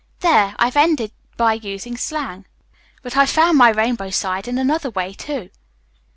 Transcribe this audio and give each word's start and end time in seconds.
There, 0.21 0.55
I've 0.57 0.75
ended 0.77 1.11
by 1.37 1.53
using 1.53 1.95
slang. 1.95 2.47
But 3.03 3.15
I've 3.15 3.29
found 3.29 3.59
my 3.59 3.69
rainbow 3.69 4.09
side 4.09 4.47
in 4.47 4.57
another 4.57 4.89
way, 4.89 5.13
too." 5.13 5.51